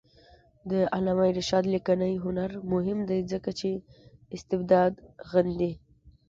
د 0.71 0.73
علامه 0.95 1.27
رشاد 1.37 1.63
لیکنی 1.73 2.13
هنر 2.25 2.51
مهم 2.73 2.99
دی 3.09 3.19
ځکه 3.31 3.49
چې 3.59 3.69
استبداد 4.35 4.93
غندي. 5.29 5.71